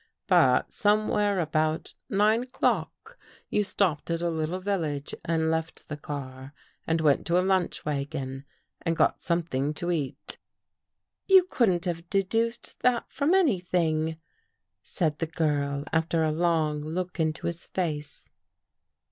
[0.25, 3.19] But somewhere about nine o'clock,
[3.51, 6.55] you stopped at a little village and left the car
[6.87, 8.45] and went to a lunch wagon
[8.81, 10.39] and got something to eat.""
[11.27, 14.17] You couldn't have deduced that from anything,"
[14.81, 18.27] said the girl after a long look into his face.